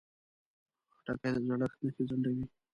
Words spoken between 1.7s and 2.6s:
نښې ځنډوي.